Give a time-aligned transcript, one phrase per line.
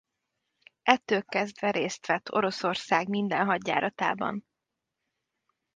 [0.81, 4.45] Ettől kezdve részt vett Oroszország minden hadjáratában.